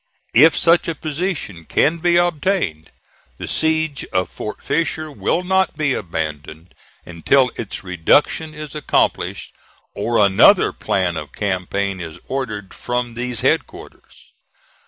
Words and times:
If 0.33 0.57
such 0.57 0.87
a 0.87 0.95
position 0.95 1.63
can 1.65 1.99
be 1.99 2.15
obtained, 2.15 2.89
the 3.37 3.47
siege 3.47 4.03
of 4.05 4.31
Fort 4.31 4.63
Fisher 4.63 5.11
will 5.11 5.43
not 5.43 5.77
be 5.77 5.93
abandoned 5.93 6.73
until 7.05 7.51
its 7.55 7.83
reduction 7.83 8.55
is 8.55 8.73
accomplished, 8.73 9.53
or 9.93 10.17
another 10.17 10.73
plan 10.73 11.17
of 11.17 11.31
campaign 11.33 11.99
is 12.01 12.17
ordered 12.27 12.73
from 12.73 13.13
these 13.13 13.41
headquarters. 13.41 14.33